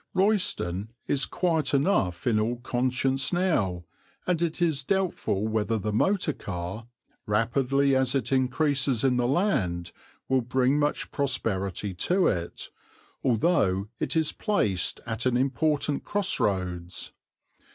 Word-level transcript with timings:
Royston 0.15 0.89
is 1.05 1.27
quiet 1.27 1.75
enough 1.75 2.25
in 2.25 2.39
all 2.39 2.55
conscience 2.55 3.31
now, 3.31 3.85
and 4.25 4.41
it 4.41 4.59
is 4.59 4.83
doubtful 4.83 5.47
whether 5.47 5.77
the 5.77 5.93
motor 5.93 6.33
car, 6.33 6.87
rapidly 7.27 7.95
as 7.95 8.15
it 8.15 8.31
increases 8.31 9.03
in 9.03 9.17
the 9.17 9.27
land, 9.27 9.91
will 10.27 10.41
bring 10.41 10.79
much 10.79 11.11
prosperity 11.11 11.93
to 11.93 12.25
it, 12.25 12.71
although 13.23 13.89
it 13.99 14.15
is 14.15 14.31
placed 14.31 14.99
at 15.05 15.27
important 15.27 16.03
cross 16.03 16.39
roads. 16.39 17.13